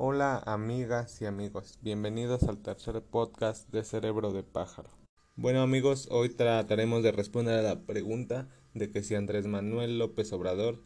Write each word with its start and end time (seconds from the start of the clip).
Hola 0.00 0.40
amigas 0.46 1.20
y 1.22 1.26
amigos, 1.26 1.80
bienvenidos 1.82 2.44
al 2.44 2.62
tercer 2.62 3.02
podcast 3.02 3.68
de 3.72 3.82
Cerebro 3.82 4.32
de 4.32 4.44
Pájaro. 4.44 4.90
Bueno 5.34 5.60
amigos, 5.60 6.06
hoy 6.12 6.28
trataremos 6.28 7.02
de 7.02 7.10
responder 7.10 7.58
a 7.58 7.62
la 7.62 7.80
pregunta 7.80 8.48
de 8.74 8.92
que 8.92 9.02
si 9.02 9.16
Andrés 9.16 9.48
Manuel 9.48 9.98
López 9.98 10.32
Obrador 10.32 10.84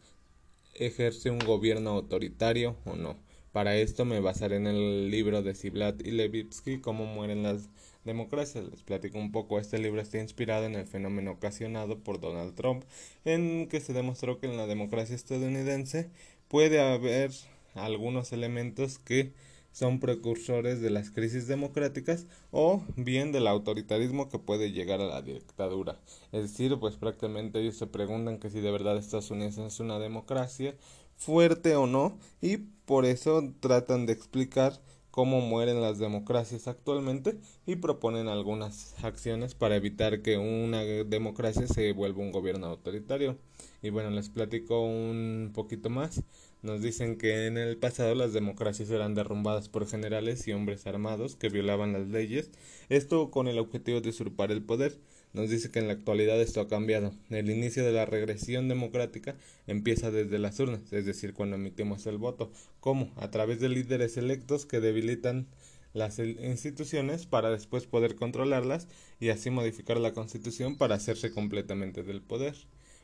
ejerce 0.73 1.29
un 1.29 1.37
gobierno 1.37 1.91
autoritario 1.91 2.75
o 2.85 2.95
no. 2.95 3.19
Para 3.51 3.77
esto 3.77 4.03
me 4.03 4.19
basaré 4.19 4.55
en 4.55 4.65
el 4.65 5.11
libro 5.11 5.43
de 5.43 5.53
Ziblatt 5.53 6.01
y 6.01 6.09
Levitsky, 6.09 6.81
Cómo 6.81 7.05
mueren 7.05 7.43
las 7.43 7.69
democracias. 8.05 8.65
Les 8.65 8.81
platico 8.81 9.19
un 9.19 9.31
poco. 9.31 9.59
Este 9.59 9.77
libro 9.77 10.01
está 10.01 10.17
inspirado 10.17 10.65
en 10.65 10.73
el 10.73 10.87
fenómeno 10.87 11.33
ocasionado 11.33 11.99
por 11.99 12.19
Donald 12.19 12.55
Trump, 12.55 12.83
en 13.25 13.67
que 13.67 13.79
se 13.79 13.93
demostró 13.93 14.39
que 14.39 14.47
en 14.47 14.57
la 14.57 14.65
democracia 14.65 15.15
estadounidense 15.15 16.09
puede 16.47 16.81
haber 16.81 17.29
algunos 17.75 18.33
elementos 18.33 18.99
que 18.99 19.33
son 19.71 19.99
precursores 19.99 20.81
de 20.81 20.91
las 20.91 21.09
crisis 21.09 21.47
democráticas 21.47 22.27
o 22.51 22.83
bien 22.95 23.31
del 23.31 23.47
autoritarismo 23.47 24.29
que 24.29 24.39
puede 24.39 24.71
llegar 24.71 25.01
a 25.01 25.07
la 25.07 25.21
dictadura. 25.21 25.99
Es 26.31 26.43
decir, 26.43 26.77
pues 26.79 26.95
prácticamente 26.95 27.59
ellos 27.59 27.75
se 27.75 27.87
preguntan 27.87 28.37
que 28.37 28.49
si 28.49 28.61
de 28.61 28.71
verdad 28.71 28.97
Estados 28.97 29.31
Unidos 29.31 29.57
es 29.57 29.79
una 29.79 29.99
democracia 29.99 30.75
fuerte 31.15 31.75
o 31.75 31.87
no 31.87 32.17
y 32.41 32.57
por 32.57 33.05
eso 33.05 33.43
tratan 33.59 34.05
de 34.05 34.13
explicar 34.13 34.79
cómo 35.13 35.41
mueren 35.41 35.79
las 35.79 35.99
democracias 35.99 36.67
actualmente 36.67 37.37
y 37.67 37.75
proponen 37.75 38.27
algunas 38.27 38.95
acciones 39.03 39.53
para 39.53 39.75
evitar 39.75 40.23
que 40.23 40.37
una 40.39 40.81
democracia 40.81 41.67
se 41.67 41.93
vuelva 41.93 42.23
un 42.23 42.31
gobierno 42.31 42.65
autoritario. 42.65 43.37
Y 43.83 43.91
bueno, 43.91 44.09
les 44.09 44.29
platico 44.29 44.81
un 44.81 45.51
poquito 45.53 45.91
más. 45.91 46.23
Nos 46.63 46.81
dicen 46.81 47.17
que 47.17 47.45
en 47.45 47.57
el 47.57 47.75
pasado 47.75 48.15
las 48.15 48.31
democracias 48.31 48.89
eran 48.89 49.15
derrumbadas 49.15 49.67
por 49.67 49.85
generales 49.85 50.47
y 50.47 50.53
hombres 50.53 50.87
armados 50.87 51.35
que 51.35 51.49
violaban 51.49 51.91
las 51.91 52.07
leyes, 52.07 52.51
esto 52.87 53.31
con 53.31 53.49
el 53.49 53.59
objetivo 53.59 53.99
de 53.99 54.09
usurpar 54.09 54.49
el 54.49 54.63
poder. 54.63 54.97
Nos 55.33 55.49
dice 55.49 55.71
que 55.71 55.79
en 55.79 55.87
la 55.87 55.93
actualidad 55.93 56.39
esto 56.39 56.61
ha 56.61 56.69
cambiado. 56.69 57.11
El 57.29 57.49
inicio 57.49 57.83
de 57.83 57.91
la 57.91 58.05
regresión 58.05 58.69
democrática 58.69 59.35
empieza 59.67 60.09
desde 60.09 60.39
las 60.39 60.57
urnas, 60.57 60.93
es 60.93 61.05
decir, 61.05 61.33
cuando 61.33 61.57
emitimos 61.57 62.05
el 62.05 62.17
voto. 62.17 62.49
¿Cómo? 62.79 63.11
A 63.17 63.29
través 63.29 63.59
de 63.59 63.67
líderes 63.67 64.15
electos 64.15 64.65
que 64.65 64.79
debilitan 64.79 65.47
las 65.91 66.17
instituciones 66.19 67.25
para 67.25 67.49
después 67.49 67.87
poder 67.87 68.15
controlarlas 68.15 68.87
y 69.19 69.29
así 69.29 69.49
modificar 69.49 69.97
la 69.97 70.13
constitución 70.13 70.77
para 70.77 70.95
hacerse 70.95 71.31
completamente 71.31 72.03
del 72.03 72.21
poder. 72.21 72.55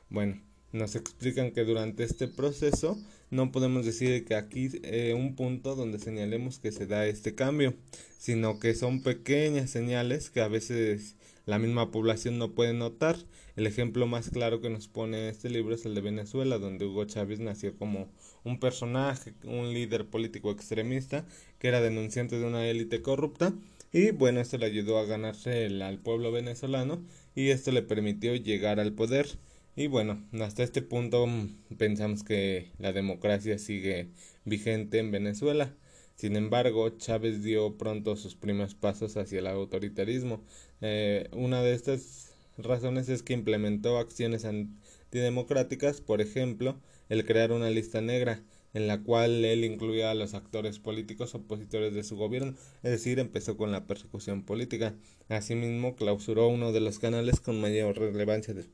Bueno, 0.09 0.41
nos 0.71 0.95
explican 0.95 1.51
que 1.51 1.63
durante 1.63 2.03
este 2.03 2.27
proceso 2.27 2.97
no 3.31 3.51
podemos 3.51 3.85
decir 3.85 4.25
que 4.25 4.35
aquí 4.35 4.69
eh, 4.83 5.13
un 5.15 5.35
punto 5.35 5.75
donde 5.75 5.99
señalemos 5.99 6.59
que 6.59 6.71
se 6.71 6.87
da 6.87 7.05
este 7.05 7.35
cambio, 7.35 7.73
sino 8.17 8.59
que 8.59 8.73
son 8.75 9.01
pequeñas 9.01 9.69
señales 9.69 10.29
que 10.29 10.41
a 10.41 10.47
veces 10.47 11.15
la 11.45 11.59
misma 11.59 11.91
población 11.91 12.37
no 12.37 12.51
puede 12.51 12.73
notar. 12.73 13.17
El 13.55 13.67
ejemplo 13.67 14.07
más 14.07 14.29
claro 14.29 14.61
que 14.61 14.69
nos 14.69 14.87
pone 14.87 15.29
este 15.29 15.49
libro 15.49 15.75
es 15.75 15.85
el 15.85 15.95
de 15.95 16.01
Venezuela, 16.01 16.57
donde 16.59 16.85
Hugo 16.85 17.05
Chávez 17.05 17.39
nació 17.39 17.75
como 17.77 18.09
un 18.43 18.59
personaje, 18.59 19.33
un 19.43 19.73
líder 19.73 20.07
político 20.07 20.51
extremista, 20.51 21.25
que 21.57 21.67
era 21.67 21.81
denunciante 21.81 22.39
de 22.39 22.45
una 22.45 22.67
élite 22.67 23.01
corrupta, 23.01 23.53
y 23.91 24.11
bueno, 24.11 24.39
esto 24.39 24.57
le 24.57 24.67
ayudó 24.67 24.99
a 24.99 25.05
ganarse 25.05 25.65
al 25.65 25.97
pueblo 25.99 26.31
venezolano 26.31 27.03
y 27.35 27.49
esto 27.49 27.71
le 27.71 27.81
permitió 27.81 28.35
llegar 28.35 28.79
al 28.79 28.93
poder. 28.93 29.27
Y 29.79 29.87
bueno, 29.87 30.21
hasta 30.41 30.63
este 30.63 30.81
punto 30.81 31.25
mm, 31.25 31.75
pensamos 31.77 32.23
que 32.25 32.73
la 32.79 32.91
democracia 32.91 33.57
sigue 33.57 34.09
vigente 34.43 34.99
en 34.99 35.09
Venezuela. 35.09 35.73
Sin 36.15 36.35
embargo, 36.35 36.89
Chávez 36.97 37.43
dio 37.43 37.77
pronto 37.77 38.17
sus 38.17 38.35
primeros 38.35 38.75
pasos 38.75 39.15
hacia 39.15 39.39
el 39.39 39.47
autoritarismo. 39.47 40.43
Eh, 40.81 41.29
una 41.31 41.61
de 41.61 41.73
estas 41.75 42.33
razones 42.57 43.07
es 43.07 43.23
que 43.23 43.31
implementó 43.31 43.99
acciones 43.99 44.43
antidemocráticas, 44.43 46.01
por 46.01 46.19
ejemplo, 46.19 46.77
el 47.07 47.23
crear 47.23 47.53
una 47.53 47.69
lista 47.69 48.01
negra 48.01 48.43
en 48.73 48.85
la 48.87 49.01
cual 49.01 49.45
él 49.45 49.63
incluía 49.63 50.11
a 50.11 50.15
los 50.15 50.33
actores 50.33 50.77
políticos 50.79 51.35
opositores 51.35 51.93
de 51.93 52.03
su 52.03 52.17
gobierno, 52.17 52.53
es 52.83 52.91
decir, 52.91 53.17
empezó 53.17 53.55
con 53.55 53.71
la 53.71 53.87
persecución 53.87 54.43
política. 54.43 54.93
Asimismo, 55.29 55.95
clausuró 55.95 56.49
uno 56.49 56.73
de 56.73 56.81
los 56.81 56.99
canales 56.99 57.39
con 57.39 57.61
mayor 57.61 57.97
relevancia 57.97 58.53
de 58.53 58.65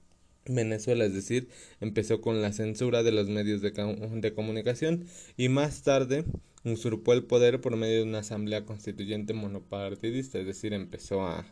Venezuela, 0.47 1.06
es 1.06 1.13
decir, 1.13 1.50
empezó 1.81 2.22
con 2.22 2.41
la 2.41 2.53
censura 2.53 3.03
de 3.03 3.11
los 3.11 3.28
medios 3.28 3.61
de, 3.61 4.33
comunicación 4.33 5.06
y 5.38 5.50
más 5.50 5.83
tarde 5.83 6.25
usurpó 6.63 7.13
el 7.13 7.23
poder 7.23 7.61
por 7.61 7.75
medio 7.75 7.97
de 7.97 8.03
una 8.03 8.19
asamblea 8.19 8.66
constituyente 8.66 9.34
monopartidista, 9.34 10.39
es 10.39 10.45
decir, 10.45 10.73
empezó 10.73 11.23
a, 11.23 11.45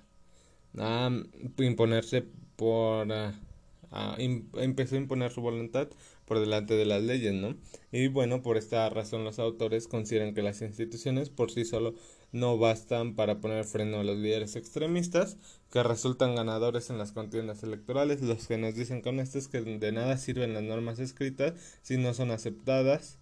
a 0.78 1.12
imponerse 1.58 2.24
por 2.56 3.12
a, 3.12 3.40
empezó 4.18 4.96
a 4.96 5.00
imponer 5.00 5.32
su 5.32 5.42
voluntad 5.42 5.88
por 6.26 6.40
delante 6.40 6.76
de 6.76 6.86
las 6.86 7.04
leyes, 7.04 7.34
¿no? 7.34 7.56
Y 7.92 8.08
bueno, 8.08 8.42
por 8.42 8.58
esta 8.58 8.90
razón 8.90 9.24
los 9.24 9.40
autores 9.40 9.88
consideran 9.88 10.34
que 10.34 10.42
las 10.42 10.62
instituciones 10.62 11.30
por 11.30 11.52
sí 11.52 11.66
solo 11.66 11.94
no 12.34 12.58
bastan 12.58 13.16
para 13.16 13.40
poner 13.40 13.64
freno 13.64 14.02
a 14.02 14.04
los 14.04 14.18
líderes 14.18 14.58
extremistas 14.58 15.38
que 15.72 15.82
resultan 15.82 16.36
ganadores 16.36 16.90
en 16.90 16.98
las 16.98 17.14
contiendas 17.14 17.64
electorales. 17.64 18.22
Los 18.22 18.48
que 18.48 18.58
nos 18.58 18.76
dicen 18.76 19.02
con 19.02 19.22
esto 19.22 19.38
es 19.38 19.48
que 19.48 19.62
de 19.62 19.92
nada 19.94 20.18
sirven 20.18 20.54
las 20.54 20.64
normas 20.64 21.00
escritas 21.00 21.54
si 21.82 21.98
no 21.98 22.14
son 22.14 22.32
aceptadas 22.32 23.20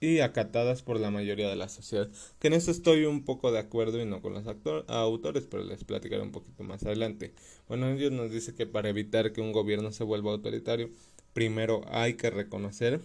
y 0.00 0.18
acatadas 0.18 0.82
por 0.82 0.98
la 0.98 1.12
mayoría 1.12 1.48
de 1.48 1.54
la 1.54 1.68
sociedad. 1.68 2.10
Que 2.40 2.48
en 2.48 2.54
eso 2.54 2.72
estoy 2.72 3.04
un 3.04 3.24
poco 3.24 3.52
de 3.52 3.60
acuerdo 3.60 4.00
y 4.00 4.06
no 4.06 4.20
con 4.20 4.34
los 4.34 4.44
autores, 4.88 5.46
pero 5.48 5.62
les 5.62 5.84
platicaré 5.84 6.22
un 6.22 6.32
poquito 6.32 6.64
más 6.64 6.82
adelante. 6.82 7.34
Bueno, 7.68 7.88
ellos 7.88 8.10
nos 8.10 8.32
dicen 8.32 8.56
que 8.56 8.66
para 8.66 8.88
evitar 8.88 9.32
que 9.32 9.40
un 9.40 9.52
gobierno 9.52 9.92
se 9.92 10.02
vuelva 10.02 10.32
autoritario, 10.32 10.90
primero 11.34 11.82
hay 11.86 12.14
que 12.14 12.30
reconocer 12.30 13.00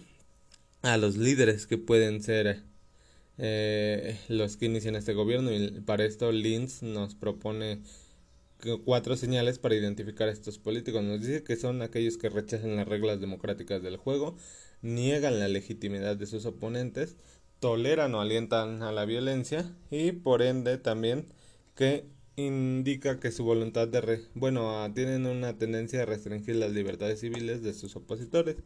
a 0.82 0.96
los 0.96 1.16
líderes 1.16 1.66
que 1.66 1.78
pueden 1.78 2.22
ser 2.22 2.64
eh, 3.38 4.18
los 4.28 4.56
que 4.56 4.66
inician 4.66 4.96
este 4.96 5.14
gobierno 5.14 5.52
y 5.52 5.80
para 5.80 6.04
esto 6.04 6.32
Linz 6.32 6.82
nos 6.82 7.14
propone 7.14 7.80
cuatro 8.84 9.16
señales 9.16 9.58
para 9.58 9.76
identificar 9.76 10.28
a 10.28 10.32
estos 10.32 10.58
políticos. 10.58 11.02
Nos 11.02 11.20
dice 11.20 11.44
que 11.44 11.56
son 11.56 11.82
aquellos 11.82 12.18
que 12.18 12.28
rechazan 12.28 12.76
las 12.76 12.88
reglas 12.88 13.20
democráticas 13.20 13.82
del 13.82 13.96
juego, 13.96 14.36
niegan 14.82 15.38
la 15.38 15.48
legitimidad 15.48 16.16
de 16.16 16.26
sus 16.26 16.44
oponentes, 16.46 17.16
toleran 17.60 18.14
o 18.14 18.20
alientan 18.20 18.82
a 18.82 18.92
la 18.92 19.04
violencia 19.04 19.72
y 19.90 20.12
por 20.12 20.42
ende 20.42 20.78
también 20.78 21.26
que 21.74 22.06
indica 22.36 23.18
que 23.18 23.32
su 23.32 23.44
voluntad 23.44 23.88
de 23.88 24.00
re 24.00 24.20
bueno 24.34 24.92
tienen 24.94 25.26
una 25.26 25.58
tendencia 25.58 26.02
a 26.02 26.06
restringir 26.06 26.56
las 26.56 26.70
libertades 26.70 27.20
civiles 27.20 27.62
de 27.62 27.74
sus 27.74 27.96
opositores 27.96 28.56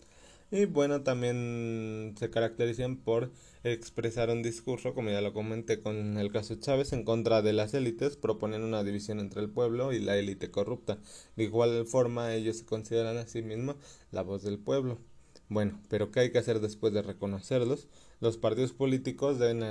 y 0.53 0.67
bueno 0.67 1.03
también 1.03 2.15
se 2.19 2.31
caracterizan 2.31 2.99
por 2.99 3.33
expresar 3.65 4.29
un 4.29 4.43
discurso 4.43 4.95
como 4.95 5.11
ya 5.11 5.23
lo 5.23 5.33
comenté 5.33 5.81
con 5.81 6.19
el 6.19 6.31
caso 6.31 6.57
Chávez 6.57 6.93
en 6.93 7.05
contra 7.05 7.41
de 7.41 7.55
las 7.55 7.73
élites 7.73 8.17
proponen 8.17 8.63
una 8.63 8.85
división 8.85 9.19
entre 9.19 9.41
el 9.41 9.49
pueblo 9.49 9.93
y 9.93 9.99
la 10.01 10.17
élite 10.17 10.51
corrupta. 10.51 10.99
De 11.37 11.45
igual 11.45 11.87
forma 11.87 12.35
ellos 12.35 12.59
se 12.59 12.67
consideran 12.67 13.17
a 13.17 13.27
sí 13.27 13.41
mismos 13.43 13.77
la 14.11 14.23
voz 14.23 14.43
del 14.43 14.59
pueblo. 14.59 14.99
Bueno 15.49 15.81
pero 15.89 16.11
qué 16.11 16.21
hay 16.21 16.33
que 16.33 16.39
hacer 16.39 16.61
después 16.61 16.93
de 16.93 17.03
reconocerlos 17.03 17.89
los 18.21 18.37
partidos 18.37 18.73
políticos 18.73 19.39
deben 19.39 19.63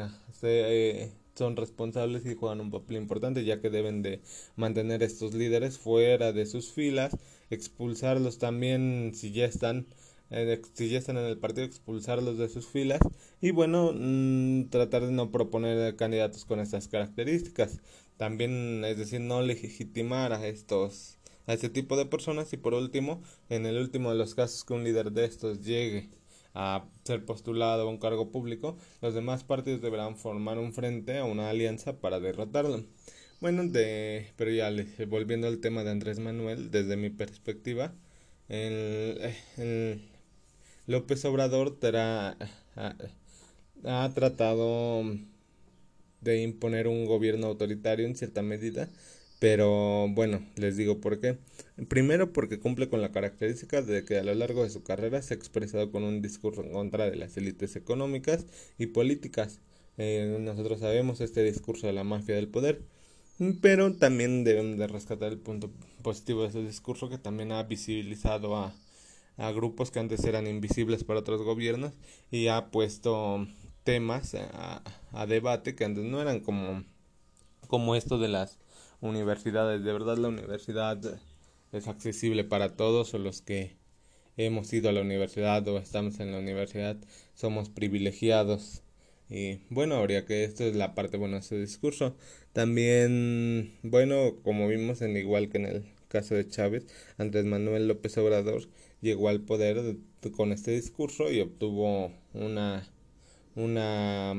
eh, 0.42 1.12
son 1.36 1.56
responsables 1.56 2.26
y 2.26 2.36
juegan 2.36 2.62
un 2.62 2.72
papel 2.72 2.98
importante 2.98 3.44
ya 3.46 3.62
que 3.62 3.70
deben 3.70 4.02
de 4.02 4.22
mantener 4.56 5.04
estos 5.04 5.34
líderes 5.34 5.78
fuera 5.78 6.34
de 6.34 6.46
sus 6.46 6.72
filas, 6.72 7.18
expulsarlos 7.50 8.38
también 8.38 9.12
si 9.16 9.32
ya 9.32 9.46
están 9.46 9.88
eh, 10.32 10.62
ya 10.78 10.98
están 10.98 11.18
en 11.18 11.26
el 11.26 11.38
partido 11.38 11.66
expulsarlos 11.66 12.38
de 12.38 12.50
sus 12.50 12.68
filas 12.68 13.00
y 13.42 13.52
bueno 13.52 13.92
mm, 13.94 14.70
tratar 14.70 15.06
de 15.06 15.12
no 15.12 15.32
proponer 15.32 15.96
candidatos 15.96 16.46
con 16.46 16.60
estas 16.60 16.88
características 16.88 17.80
también 18.18 18.84
es 18.86 18.98
decir 18.98 19.22
no 19.22 19.42
legitimar 19.42 20.34
a 20.34 20.48
estos 20.48 21.18
a 21.48 21.54
este 21.54 21.70
tipo 21.70 21.98
de 21.98 22.06
personas 22.06 22.54
y 22.54 22.58
por 22.58 22.74
último 22.74 23.22
en 23.50 23.66
el 23.66 23.78
último 23.78 24.12
de 24.12 24.18
los 24.18 24.36
casos 24.36 24.64
que 24.64 24.74
un 24.74 24.84
líder 24.84 25.12
de 25.12 25.26
estos 25.26 25.62
llegue 25.62 26.10
a 26.54 26.86
ser 27.04 27.26
postulado 27.26 27.84
a 27.84 27.90
un 27.90 27.98
cargo 27.98 28.32
público, 28.32 28.78
los 29.02 29.14
demás 29.14 29.44
partidos 29.44 29.82
deberán 29.82 30.18
formar 30.18 30.58
un 30.60 30.74
frente 30.74 31.22
o 31.22 31.28
una 31.28 31.50
alianza 31.50 32.00
para 32.00 32.20
derrotarlo. 32.20 32.84
Bueno, 33.40 33.66
de, 33.68 34.32
pero 34.36 34.52
ya 34.52 34.70
volviendo 35.08 35.48
al 35.48 35.60
tema 35.60 35.84
de 35.84 35.92
Andrés 35.92 36.20
Manuel, 36.20 36.70
desde 36.72 36.98
mi 36.98 37.10
perspectiva, 37.10 37.94
el, 38.50 40.11
López 40.88 41.24
Obrador 41.26 41.78
ha 43.86 44.12
tratado 44.14 45.04
de 46.22 46.42
imponer 46.42 46.88
un 46.88 47.06
gobierno 47.06 47.48
autoritario 47.48 48.06
en 48.06 48.16
cierta 48.16 48.42
medida, 48.42 48.90
pero 49.40 50.08
bueno, 50.10 50.46
les 50.56 50.78
digo 50.78 51.02
por 51.02 51.20
qué. 51.20 51.38
Primero 51.88 52.32
porque 52.32 52.60
cumple 52.60 52.90
con 52.90 53.02
la 53.02 53.12
característica 53.12 53.82
de 53.82 54.06
que 54.06 54.18
a 54.18 54.24
lo 54.24 54.36
largo 54.36 54.64
de 54.64 54.70
su 54.70 54.84
carrera 54.84 55.22
se 55.22 55.34
ha 55.34 55.38
expresado 55.38 55.92
con 55.92 56.04
un 56.04 56.22
discurso 56.22 56.64
en 56.64 56.72
contra 56.72 57.10
de 57.10 57.16
las 57.16 57.38
élites 57.38 57.76
económicas 57.76 58.46
y 58.78 58.88
políticas. 58.88 59.60
Eh, 59.98 60.38
nosotros 60.40 60.80
sabemos 60.80 61.22
este 61.22 61.44
discurso 61.44 61.88
de 61.88 61.94
la 61.94 62.04
mafia 62.04 62.36
del 62.36 62.48
poder, 62.48 62.82
pero 63.62 63.94
también 63.96 64.44
debemos 64.44 64.78
de 64.78 64.88
rescatar 64.88 65.32
el 65.32 65.40
punto 65.40 65.72
positivo 66.04 66.44
de 66.44 66.50
ese 66.50 66.64
discurso 66.64 67.10
que 67.10 67.18
también 67.18 67.52
ha 67.52 67.64
visibilizado 67.64 68.56
a, 68.56 68.76
a 69.42 69.52
grupos 69.52 69.90
que 69.90 70.00
antes 70.00 70.24
eran 70.24 70.46
invisibles 70.48 71.04
para 71.04 71.20
otros 71.20 71.42
gobiernos 71.42 71.94
y 72.30 72.48
ha 72.48 72.70
puesto 72.70 73.48
temas 73.84 74.36
a, 74.36 75.26
debate 75.28 75.76
que 75.76 75.84
antes 75.84 76.04
no 76.04 76.22
eran 76.22 76.42
como, 76.42 76.84
como 77.68 77.96
esto 77.96 78.20
de 78.20 78.28
las 78.28 78.60
universidades. 79.02 79.84
De 79.84 79.94
verdad 79.94 80.18
la 80.18 80.28
universidad 80.28 81.00
es 81.72 81.88
accesible 81.88 82.44
para 82.44 82.76
todos 82.76 83.14
o 83.14 83.18
los 83.18 83.42
que 83.42 83.78
hemos 84.38 84.72
ido 84.74 84.90
a 84.90 84.94
la 84.94 85.02
universidad 85.02 85.68
o 85.68 85.80
estamos 85.80 86.20
en 86.20 86.32
la 86.32 86.40
universidad 86.40 86.98
somos 87.34 87.70
privilegiados. 87.70 88.84
Y 89.28 89.62
bueno, 89.70 89.96
habría 89.96 90.26
que 90.26 90.44
esto 90.44 90.66
es 90.66 90.76
la 90.76 90.94
parte 90.94 91.18
buena 91.18 91.38
de 91.38 91.40
ese 91.40 91.58
discurso. 91.58 92.16
También, 92.54 93.74
bueno, 93.82 94.36
como 94.44 94.68
vimos 94.68 95.02
en 95.02 95.18
igual 95.18 95.50
que 95.50 95.58
en 95.58 95.66
el 95.66 95.86
caso 96.10 96.36
de 96.36 96.48
Chávez, 96.48 96.86
Andrés 97.18 97.46
Manuel 97.46 97.88
López 97.88 98.18
Obrador 98.18 98.68
llegó 99.02 99.30
al 99.30 99.42
poder 99.42 99.98
con 100.36 100.52
este 100.52 100.72
discurso 100.72 101.32
y 101.32 101.42
obtuvo 101.42 102.12
una 102.34 102.88
una 103.56 104.36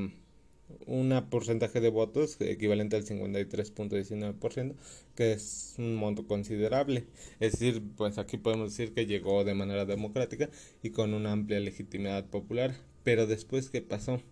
un 0.86 1.26
porcentaje 1.30 1.80
de 1.80 1.90
votos 1.90 2.40
equivalente 2.40 2.96
al 2.96 3.04
53.19%, 3.04 4.74
que 5.14 5.32
es 5.32 5.74
un 5.78 5.94
monto 5.96 6.26
considerable. 6.26 7.06
Es 7.40 7.52
decir, 7.52 7.82
pues 7.96 8.18
aquí 8.18 8.38
podemos 8.38 8.70
decir 8.70 8.94
que 8.94 9.06
llegó 9.06 9.44
de 9.44 9.54
manera 9.54 9.84
democrática 9.84 10.50
y 10.82 10.90
con 10.90 11.14
una 11.14 11.32
amplia 11.32 11.60
legitimidad 11.60 12.26
popular. 12.26 12.74
Pero 13.04 13.26
después, 13.26 13.70
¿qué 13.70 13.82
pasó? 13.82 14.22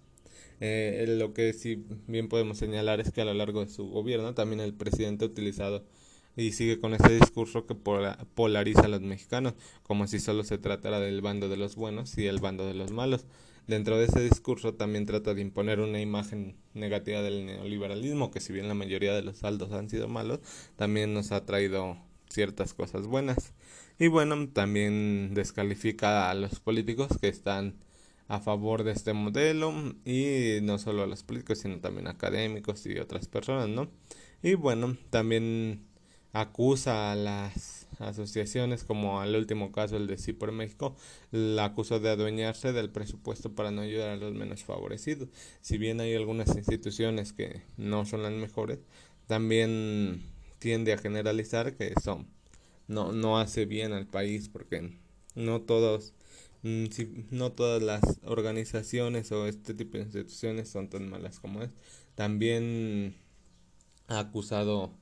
Eh, 0.61 1.07
lo 1.09 1.33
que 1.33 1.53
sí 1.53 1.85
bien 2.07 2.29
podemos 2.29 2.59
señalar 2.59 3.01
es 3.01 3.13
que 3.13 3.23
a 3.23 3.25
lo 3.25 3.35
largo 3.35 3.65
de 3.65 3.71
su 3.71 3.89
gobierno 3.89 4.35
también 4.35 4.61
el 4.61 4.75
presidente 4.75 5.25
ha 5.25 5.29
utilizado 5.29 5.85
y 6.37 6.53
sigue 6.53 6.79
con 6.79 6.95
ese 6.95 7.15
discurso 7.15 7.67
que 7.67 7.75
polariza 7.75 8.83
a 8.83 8.89
los 8.89 9.01
mexicanos, 9.01 9.55
como 9.83 10.07
si 10.07 10.21
solo 10.21 10.45
se 10.45 10.59
tratara 10.59 11.01
del 11.01 11.21
bando 11.21 11.49
de 11.49 11.57
los 11.57 11.77
buenos 11.77 12.17
y 12.19 12.27
el 12.27 12.39
bando 12.39 12.67
de 12.67 12.75
los 12.75 12.93
malos. 12.93 13.27
Dentro 13.67 13.99
de 13.99 14.07
ese 14.07 14.21
discurso 14.21 14.75
también 14.75 15.07
trata 15.07 15.35
de 15.35 15.43
imponer 15.43 15.81
una 15.81 16.01
imagen 16.01 16.57
negativa 16.75 17.23
del 17.23 17.47
neoliberalismo, 17.47 18.31
que 18.31 18.41
si 18.41 18.53
bien 18.53 18.69
la 18.69 18.75
mayoría 18.75 19.15
de 19.15 19.23
los 19.23 19.39
saldos 19.39 19.73
han 19.73 19.89
sido 19.89 20.09
malos, 20.09 20.41
también 20.77 21.15
nos 21.15 21.31
ha 21.31 21.45
traído 21.45 21.97
ciertas 22.29 22.75
cosas 22.75 23.07
buenas. 23.07 23.53
Y 23.99 24.09
bueno, 24.09 24.49
también 24.49 25.35
descalifica 25.35 26.31
a 26.31 26.35
los 26.35 26.59
políticos 26.59 27.11
que 27.21 27.29
están 27.29 27.77
a 28.29 28.41
favor 28.41 28.85
de 28.85 28.93
este 28.93 29.13
modelo 29.13 29.73
y 30.05 30.61
no 30.63 30.79
solo 30.79 31.03
a 31.03 31.07
los 31.07 31.23
políticos, 31.23 31.59
sino 31.59 31.81
también 31.81 32.07
académicos 32.07 32.87
y 32.87 32.99
otras 32.99 33.29
personas, 33.29 33.69
¿no? 33.69 33.91
Y 34.43 34.55
bueno, 34.55 34.97
también 35.11 35.90
acusa 36.33 37.13
a 37.13 37.15
las 37.17 37.87
asociaciones, 37.99 38.85
como 38.85 39.21
al 39.21 39.37
último 39.37 39.73
caso 39.73 39.97
el 39.97 40.07
de 40.07 40.17
Sí 40.17 40.37
México, 40.53 40.97
la 41.31 41.67
acusó 41.67 42.01
de 42.01 42.11
adueñarse 42.11 42.73
del 42.73 42.91
presupuesto 42.91 43.55
para 43.55 43.71
no 43.71 43.83
ayudar 43.83 44.11
a 44.11 44.17
los 44.17 44.33
menos 44.35 44.65
favorecidos. 44.65 45.29
Si 45.61 45.79
bien 45.79 46.01
hay 46.01 46.15
algunas 46.15 46.57
instituciones 46.57 47.33
que 47.33 47.63
no 47.77 48.07
son 48.07 48.23
las 48.23 48.33
mejores, 48.33 48.79
también 49.27 50.23
tiende 50.59 50.93
a 50.93 50.99
generalizar 50.99 51.77
que 51.77 51.93
eso 51.97 52.25
no, 52.89 53.13
no 53.13 53.39
hace 53.39 53.67
bien 53.67 53.93
al 53.93 54.07
país 54.07 54.49
porque 54.49 54.99
no 55.35 55.63
todos 55.63 56.13
mm, 56.63 56.87
no 57.31 57.53
todas 57.53 57.83
las 57.83 58.03
organizaciones 58.25 59.31
o 59.33 59.47
este 59.47 59.75
tipo 59.75 59.99
de 59.99 60.05
instituciones 60.05 60.69
son 60.69 60.89
tan 60.89 61.09
malas 61.09 61.41
como 61.41 61.63
es. 61.63 61.71
También 62.15 63.15
ha 64.09 64.19
acusado 64.19 64.93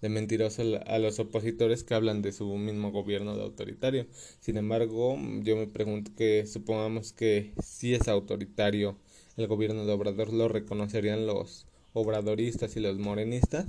de 0.00 0.08
mentiroso 0.08 0.62
a 0.86 0.98
los 0.98 1.18
opositores 1.18 1.84
que 1.84 1.94
hablan 1.94 2.22
de 2.22 2.32
su 2.32 2.46
mismo 2.56 2.90
gobierno 2.92 3.36
de 3.36 3.42
autoritario. 3.42 4.06
Sin 4.40 4.56
embargo, 4.56 5.16
yo 5.42 5.56
me 5.56 5.66
pregunto 5.66 6.12
que 6.16 6.46
supongamos 6.46 7.12
que 7.12 7.52
si 7.62 7.94
es 7.94 8.08
autoritario 8.08 8.98
el 9.36 9.46
gobierno 9.46 9.86
de 9.86 9.92
Obrador, 9.92 10.32
lo 10.32 10.48
reconocerían 10.48 11.26
los 11.26 11.66
obradoristas 11.92 12.76
y 12.76 12.80
los 12.80 12.98
morenistas, 12.98 13.66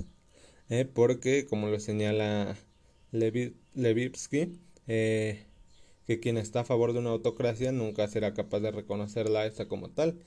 eh, 0.70 0.84
porque 0.84 1.46
como 1.46 1.68
lo 1.68 1.80
señala 1.80 2.56
Levi 3.12 3.56
Levitsky, 3.74 4.52
eh, 4.86 5.44
que 6.06 6.20
quien 6.20 6.38
está 6.38 6.60
a 6.60 6.64
favor 6.64 6.92
de 6.94 7.00
una 7.00 7.10
autocracia 7.10 7.70
nunca 7.72 8.08
será 8.08 8.32
capaz 8.34 8.60
de 8.60 8.70
reconocerla 8.70 9.46
esta 9.46 9.68
como 9.68 9.90
tal. 9.90 10.18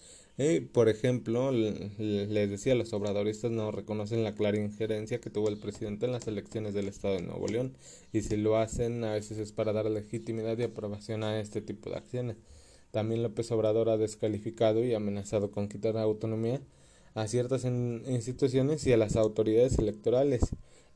Por 0.74 0.90
ejemplo, 0.90 1.52
les 1.52 2.50
decía, 2.50 2.74
los 2.74 2.94
obradoristas 2.94 3.52
no 3.52 3.70
reconocen 3.72 4.24
la 4.24 4.34
clara 4.34 4.58
injerencia 4.58 5.22
que 5.22 5.30
tuvo 5.30 5.50
el 5.50 5.60
presidente 5.60 6.08
en 6.08 6.14
las 6.14 6.28
elecciones 6.28 6.74
del 6.74 6.88
Estado 6.88 7.16
de 7.16 7.22
Nuevo 7.22 7.48
León 7.48 7.74
y 8.12 8.22
si 8.22 8.38
lo 8.38 8.58
hacen 8.58 9.04
a 9.04 9.14
veces 9.14 9.38
es 9.38 9.52
para 9.52 9.72
dar 9.72 9.86
legitimidad 9.86 10.58
y 10.58 10.64
aprobación 10.64 11.24
a 11.24 11.40
este 11.40 11.62
tipo 11.62 11.92
de 11.92 11.98
acciones. 11.98 12.38
También 12.90 13.22
López 13.22 13.52
Obrador 13.52 13.90
ha 13.90 13.98
descalificado 13.98 14.84
y 14.84 14.94
amenazado 14.96 15.52
con 15.52 15.70
quitar 15.70 15.96
autonomía 15.98 16.62
a 17.14 17.28
ciertas 17.28 17.66
instituciones 17.66 18.88
y 18.88 18.94
a 18.94 18.98
las 18.98 19.16
autoridades 19.18 19.78
electorales, 19.80 20.42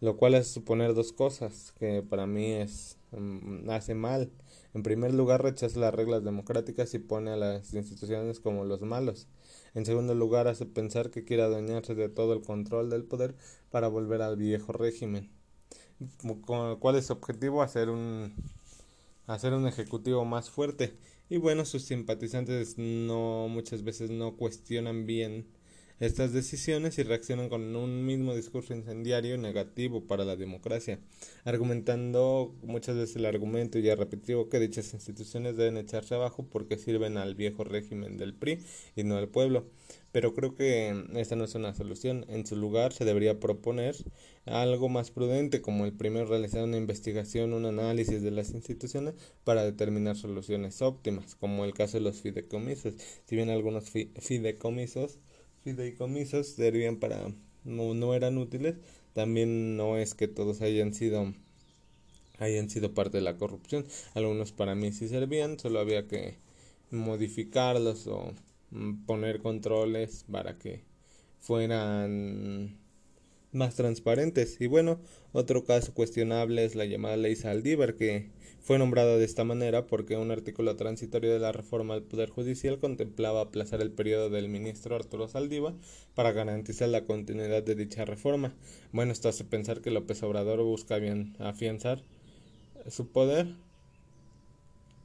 lo 0.01 0.17
cual 0.17 0.35
es 0.35 0.47
suponer 0.47 0.93
dos 0.93 1.13
cosas 1.13 1.73
que 1.79 2.03
para 2.03 2.27
mí 2.27 2.51
es 2.51 2.97
mm, 3.11 3.69
hace 3.69 3.95
mal 3.95 4.31
en 4.75 4.83
primer 4.83 5.13
lugar, 5.13 5.41
rechaza 5.41 5.79
las 5.79 5.93
reglas 5.93 6.25
democráticas 6.25 6.93
y 6.93 6.99
pone 6.99 7.31
a 7.31 7.37
las 7.37 7.73
instituciones 7.73 8.41
como 8.41 8.65
los 8.65 8.81
malos. 8.81 9.29
En 9.73 9.85
segundo 9.85 10.13
lugar, 10.15 10.49
hace 10.49 10.65
pensar 10.65 11.11
que 11.11 11.23
quiere 11.23 11.43
adueñarse 11.43 11.95
de 11.95 12.09
todo 12.09 12.33
el 12.33 12.41
control 12.41 12.89
del 12.89 13.05
poder 13.05 13.35
para 13.71 13.87
volver 13.87 14.21
al 14.21 14.35
viejo 14.35 14.73
régimen. 14.73 15.31
¿Cuál 16.81 16.97
es 16.97 17.05
su 17.05 17.13
objetivo? 17.13 17.61
Hacer 17.61 17.89
un, 17.89 18.33
hacer 19.27 19.53
un 19.53 19.65
ejecutivo 19.65 20.25
más 20.25 20.49
fuerte. 20.49 20.97
Y 21.29 21.37
bueno, 21.37 21.63
sus 21.63 21.83
simpatizantes 21.83 22.77
no 22.77 23.47
muchas 23.47 23.81
veces 23.81 24.09
no 24.09 24.35
cuestionan 24.35 25.05
bien 25.05 25.47
estas 25.99 26.33
decisiones 26.33 26.97
y 26.97 27.03
reaccionan 27.03 27.49
con 27.49 27.75
un 27.75 28.05
mismo 28.05 28.35
discurso 28.35 28.73
incendiario 28.73 29.37
negativo 29.37 30.05
para 30.05 30.25
la 30.25 30.35
democracia, 30.35 30.99
argumentando 31.45 32.53
muchas 32.63 32.95
veces 32.95 33.15
el 33.15 33.25
argumento 33.25 33.79
ya 33.79 33.95
repetido 33.95 34.49
que 34.49 34.59
dichas 34.59 34.93
instituciones 34.93 35.55
deben 35.55 35.77
echarse 35.77 36.15
abajo 36.15 36.45
porque 36.49 36.77
sirven 36.77 37.17
al 37.17 37.35
viejo 37.35 37.63
régimen 37.63 38.17
del 38.17 38.33
PRI 38.33 38.59
y 38.95 39.03
no 39.03 39.17
al 39.17 39.29
pueblo. 39.29 39.69
Pero 40.11 40.33
creo 40.33 40.55
que 40.55 40.95
esta 41.15 41.35
no 41.35 41.43
es 41.43 41.55
una 41.55 41.73
solución. 41.73 42.25
En 42.29 42.45
su 42.45 42.55
lugar 42.55 42.93
se 42.93 43.03
debería 43.03 43.41
proponer 43.41 43.97
algo 44.45 44.87
más 44.87 45.11
prudente, 45.11 45.61
como 45.61 45.83
el 45.83 45.91
primero 45.91 46.25
realizar 46.25 46.63
una 46.63 46.77
investigación, 46.77 47.51
un 47.51 47.65
análisis 47.65 48.21
de 48.21 48.31
las 48.31 48.51
instituciones 48.51 49.15
para 49.43 49.65
determinar 49.65 50.15
soluciones 50.15 50.81
óptimas, 50.81 51.35
como 51.35 51.65
el 51.65 51.73
caso 51.73 51.97
de 51.97 52.03
los 52.03 52.21
fideicomisos. 52.21 52.93
Si 53.25 53.35
bien 53.35 53.49
algunos 53.49 53.89
fideicomisos 53.89 55.19
fideicomisos 55.65 56.47
servían 56.47 56.95
para 56.97 57.33
no, 57.65 57.93
no 57.93 58.13
eran 58.13 58.37
útiles 58.37 58.75
también 59.11 59.75
no 59.75 59.97
es 59.97 60.15
que 60.15 60.29
todos 60.29 60.61
hayan 60.61 60.93
sido 60.93 61.33
hayan 62.39 62.69
sido 62.69 62.93
parte 62.93 63.17
de 63.17 63.23
la 63.23 63.37
corrupción 63.37 63.85
algunos 64.13 64.53
para 64.53 64.75
mí 64.75 64.93
sí 64.93 65.09
servían 65.09 65.59
solo 65.59 65.79
había 65.79 66.07
que 66.07 66.37
modificarlos 66.91 68.07
o 68.07 68.33
mm, 68.71 69.05
poner 69.05 69.41
controles 69.41 70.23
para 70.31 70.57
que 70.57 70.83
fueran 71.39 72.77
más 73.55 73.75
transparentes. 73.75 74.59
Y 74.59 74.67
bueno, 74.67 74.99
otro 75.31 75.63
caso 75.63 75.93
cuestionable 75.93 76.65
es 76.65 76.75
la 76.75 76.85
llamada 76.85 77.17
ley 77.17 77.35
Saldívar, 77.35 77.95
que 77.95 78.29
fue 78.65 78.79
nombrada 78.79 79.15
de 79.15 79.25
esta 79.25 79.43
manera 79.43 79.85
porque 79.85 80.17
un 80.17 80.31
artículo 80.31 80.75
transitorio 80.75 81.31
de 81.31 81.37
la 81.37 81.51
reforma 81.51 81.93
al 81.93 82.01
Poder 82.01 82.31
Judicial 82.31 82.79
contemplaba 82.79 83.41
aplazar 83.41 83.79
el 83.79 83.91
periodo 83.91 84.31
del 84.31 84.49
ministro 84.49 84.95
Arturo 84.95 85.27
Saldívar 85.27 85.75
para 86.15 86.31
garantizar 86.31 86.89
la 86.89 87.05
continuidad 87.05 87.61
de 87.61 87.75
dicha 87.75 88.05
reforma. 88.05 88.55
Bueno, 88.91 89.11
esto 89.11 89.29
hace 89.29 89.43
pensar 89.43 89.81
que 89.81 89.91
López 89.91 90.23
Obrador 90.23 90.63
busca 90.63 90.97
bien 90.97 91.35
afianzar 91.37 92.01
su 92.89 93.07
poder 93.11 93.53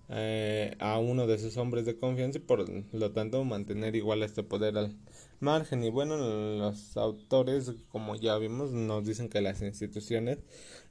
eh, 0.08 0.74
a 0.78 0.98
uno 0.98 1.26
de 1.26 1.38
sus 1.38 1.58
hombres 1.58 1.84
de 1.84 1.98
confianza 1.98 2.38
y 2.38 2.40
por 2.40 2.66
lo 2.92 3.12
tanto 3.12 3.44
mantener 3.44 3.94
igual 3.94 4.22
este 4.22 4.42
poder 4.42 4.78
al 4.78 4.96
margen. 5.38 5.84
Y 5.84 5.90
bueno, 5.90 6.16
los 6.16 6.96
autores, 6.96 7.72
como 7.90 8.16
ya 8.16 8.38
vimos, 8.38 8.72
nos 8.72 9.04
dicen 9.04 9.28
que 9.28 9.40
las 9.40 9.60
instituciones 9.62 10.38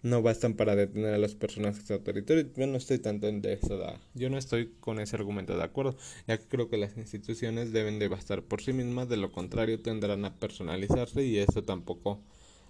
no 0.02 0.22
bastan 0.22 0.56
para 0.56 0.76
detener 0.76 1.14
a 1.14 1.18
los 1.18 1.36
personajes 1.36 1.90
autoritarios. 1.92 2.48
Yo 2.56 2.68
no 2.68 2.78
estoy 2.78 3.00
tanto 3.00 3.28
en 3.28 3.44
eso, 3.46 3.80
yo 4.16 4.30
no 4.30 4.38
estoy 4.38 4.74
con 4.80 5.00
ese 5.00 5.16
argumento 5.16 5.58
de 5.58 5.64
acuerdo, 5.64 5.96
ya 6.28 6.38
que 6.38 6.48
creo 6.48 6.70
que 6.70 6.78
las 6.78 6.98
instituciones 6.98 7.72
deben 7.74 8.00
de 8.00 8.08
bastar 8.08 8.44
por 8.44 8.62
sí 8.62 8.74
mismas, 8.74 9.10
de 9.10 9.18
lo 9.18 9.32
contrario 9.32 9.82
tendrán 9.82 10.26
a 10.26 10.36
personalizarse 10.40 11.24
y 11.24 11.38
eso 11.40 11.64
tampoco 11.64 12.22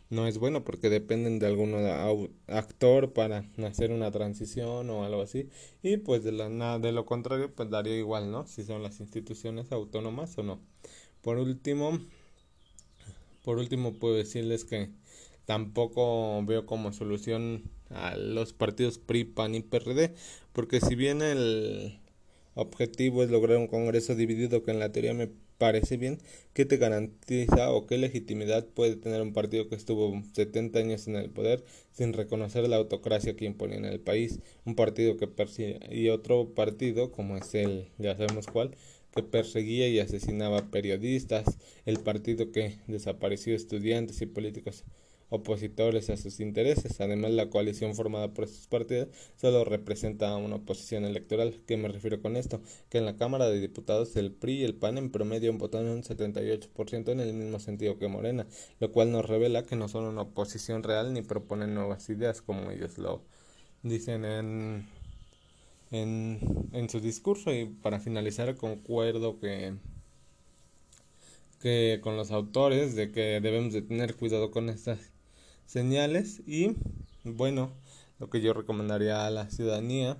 no 0.10 0.28
es 0.28 0.40
bueno 0.40 0.64
porque 0.64 0.90
dependen 0.90 1.38
de 1.40 1.48
algún 1.48 1.76
actor 2.48 3.14
para 3.14 3.46
hacer 3.68 3.92
una 3.92 4.12
transición 4.12 4.90
o 4.90 5.04
algo 5.06 5.22
así. 5.22 5.50
Y 5.84 5.98
pues 5.98 6.24
de, 6.24 6.32
la, 6.32 6.80
de 6.80 6.92
lo 6.92 7.06
contrario 7.06 7.54
pues 7.54 7.70
daría 7.70 7.98
igual 7.98 8.32
no 8.32 8.48
si 8.48 8.64
son 8.64 8.82
las 8.84 9.00
instituciones 9.00 9.72
autónomas 9.72 10.38
o 10.38 10.44
no. 10.44 10.60
Por 11.22 11.38
último 11.38 12.00
Por 13.44 13.58
último, 13.58 13.94
puedo 14.00 14.16
decirles 14.16 14.64
que 14.66 14.90
tampoco 15.50 16.46
veo 16.46 16.68
como 16.68 16.94
solución 16.94 17.64
a 17.90 18.16
los 18.16 18.54
partidos 18.54 19.00
PRI, 19.00 19.24
PAN 19.24 19.56
y 19.56 19.64
PRD, 19.64 20.14
porque 20.54 20.80
si 20.80 20.94
bien 20.94 21.24
el 21.24 21.98
objetivo 22.54 23.24
es 23.24 23.32
lograr 23.32 23.58
un 23.58 23.66
Congreso 23.66 24.14
dividido 24.14 24.62
que 24.62 24.70
en 24.70 24.78
la 24.78 24.92
teoría 24.92 25.16
me 25.16 25.32
parece 25.58 25.98
bien, 25.98 26.20
¿qué 26.54 26.66
te 26.66 26.78
garantiza 26.78 27.72
o 27.72 27.88
qué 27.88 27.98
legitimidad 27.98 28.68
puede 28.68 28.96
tener 28.96 29.24
un 29.24 29.34
partido 29.34 29.68
que 29.68 29.74
estuvo 29.74 30.22
70 30.36 30.78
años 30.78 31.08
en 31.08 31.16
el 31.16 31.32
poder 31.32 31.66
sin 31.94 32.14
reconocer 32.14 32.70
la 32.70 32.76
autocracia 32.76 33.36
que 33.36 33.46
imponía 33.46 33.80
en 33.80 33.86
el 33.86 34.00
país? 34.00 34.42
Un 34.66 34.76
partido 34.76 35.18
que 35.18 35.26
persigue 35.26 35.80
y 35.90 36.10
otro 36.10 36.54
partido, 36.54 37.12
como 37.12 37.38
es 37.38 37.56
el, 37.56 37.88
ya 37.98 38.16
sabemos 38.16 38.46
cuál, 38.46 38.76
que 39.16 39.24
perseguía 39.24 39.88
y 39.88 39.98
asesinaba 40.00 40.70
periodistas, 40.70 41.58
el 41.88 42.00
partido 42.02 42.52
que 42.52 42.76
desapareció 42.86 43.56
estudiantes 43.56 44.22
y 44.22 44.28
políticos 44.28 44.86
opositores 45.30 46.10
a 46.10 46.18
sus 46.18 46.40
intereses. 46.40 47.00
Además, 47.02 47.32
la 47.32 47.50
coalición 47.50 47.96
formada 47.96 48.34
por 48.34 48.46
estos 48.46 48.68
partidos 48.68 49.10
solo 49.36 49.64
representa 49.64 50.36
una 50.38 50.56
oposición 50.58 51.06
electoral. 51.06 51.62
¿Qué 51.68 51.78
me 51.78 51.88
refiero 51.88 52.22
con 52.22 52.36
esto? 52.36 52.62
Que 52.90 52.98
en 53.00 53.06
la 53.06 53.16
Cámara 53.16 53.50
de 53.50 53.60
Diputados 53.60 54.16
el 54.16 54.32
PRI 54.32 54.62
y 54.62 54.64
el 54.64 54.76
PAN 54.76 54.98
en 54.98 55.12
promedio 55.12 55.54
votaron 55.54 55.90
un 55.90 56.04
78% 56.04 57.12
en 57.12 57.20
el 57.20 57.34
mismo 57.34 57.60
sentido 57.60 57.98
que 57.98 58.08
Morena, 58.08 58.48
lo 58.80 58.92
cual 58.92 59.12
nos 59.12 59.26
revela 59.26 59.66
que 59.66 59.76
no 59.76 59.88
son 59.88 60.06
una 60.06 60.22
oposición 60.22 60.84
real 60.84 61.14
ni 61.14 61.22
proponen 61.22 61.74
nuevas 61.74 62.10
ideas 62.10 62.42
como 62.42 62.72
ellos 62.72 62.98
lo 62.98 63.22
dicen 63.84 64.26
en, 64.26 64.88
en, 65.92 66.40
en 66.74 66.90
su 66.90 67.00
discurso. 67.00 67.54
Y 67.54 67.66
para 67.66 68.00
finalizar, 68.00 68.56
concuerdo 68.56 69.40
que 69.40 69.74
que 71.60 72.00
con 72.02 72.16
los 72.16 72.32
autores 72.32 72.96
de 72.96 73.12
que 73.12 73.42
debemos 73.42 73.74
de 73.74 73.82
tener 73.82 74.16
cuidado 74.16 74.52
con 74.52 74.70
estas 74.70 75.12
señales 75.70 76.42
y 76.48 76.78
bueno, 77.24 77.70
lo 78.18 78.28
que 78.28 78.42
yo 78.42 78.54
recomendaría 78.54 79.28
a 79.28 79.30
la 79.30 79.52
ciudadanía 79.52 80.18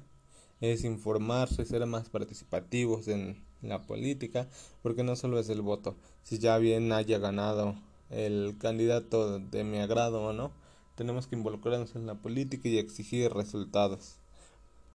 es 0.62 0.84
informarse, 0.84 1.66
ser 1.66 1.84
más 1.88 2.08
participativos 2.10 3.08
en 3.08 3.44
la 3.64 3.82
política, 3.82 4.48
porque 4.84 5.04
no 5.04 5.16
solo 5.16 5.40
es 5.40 5.50
el 5.50 5.62
voto, 5.62 5.98
si 6.22 6.38
ya 6.38 6.56
bien 6.60 6.92
haya 6.92 7.18
ganado 7.18 7.76
el 8.12 8.58
candidato 8.60 9.40
de 9.40 9.64
mi 9.64 9.80
agrado 9.80 10.22
o 10.22 10.34
no, 10.34 10.52
tenemos 10.96 11.26
que 11.26 11.36
involucrarnos 11.36 11.96
en 11.96 12.06
la 12.06 12.14
política 12.14 12.70
y 12.70 12.78
exigir 12.78 13.32
resultados. 13.34 14.19